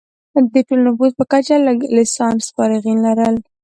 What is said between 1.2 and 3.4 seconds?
کچه لږ لسانس فارغین لرل.